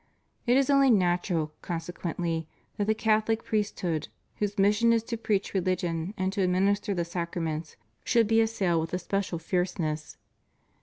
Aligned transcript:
It 0.47 0.57
is 0.57 0.71
only 0.71 0.89
natural, 0.89 1.51
consequently, 1.61 2.47
that 2.77 2.87
the 2.87 2.95
Cathohc 2.95 3.43
priest 3.45 3.79
hood, 3.81 4.07
whose 4.37 4.57
mission 4.57 4.91
is 4.93 5.03
to 5.03 5.15
preach 5.15 5.53
religion 5.53 6.15
and 6.17 6.33
to 6.33 6.41
administer 6.41 6.95
the 6.95 7.05
sacraments, 7.05 7.75
should 8.03 8.25
be 8.25 8.41
assailed 8.41 8.81
with 8.81 8.95
a 8.95 8.97
special 8.97 9.37
fierce 9.37 9.77
ness. 9.77 10.17